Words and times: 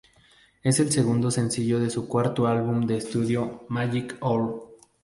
Es 0.63 0.79
el 0.79 0.91
segundo 0.91 1.29
sencillo 1.29 1.79
de 1.79 1.91
su 1.91 2.07
cuarto 2.07 2.47
álbum 2.47 2.87
de 2.87 2.97
estudio, 2.97 3.65
"Magic 3.69 4.17
Hour". 4.21 4.63